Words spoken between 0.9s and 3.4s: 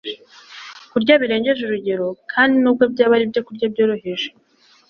kurya birengeje urugero kandi, nubwo byaba ari